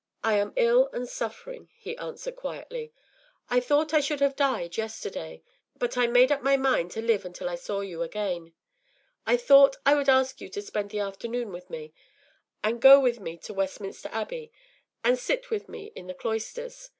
[0.24, 2.90] ”“I am ill and suffering,” he answered, quietly.
[3.50, 5.42] “I thought I should have died yesterday;
[5.76, 8.52] but I made up my mind to live until I saw you again, and
[9.26, 11.92] I thought I would ask you to spend the afternoon with me,
[12.64, 14.50] and go with me to Westminster Abbey,
[15.04, 16.90] and sit with me in the cloisters.